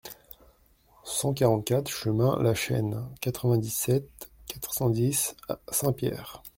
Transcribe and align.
cent 1.03 1.31
quarante-quatre 1.31 1.87
chemin 1.91 2.41
La 2.41 2.55
Chaîne, 2.55 3.07
quatre-vingt-dix-sept, 3.21 4.31
quatre 4.47 4.73
cent 4.73 4.89
dix 4.89 5.35
à 5.47 5.59
Saint-Pierre 5.71 6.41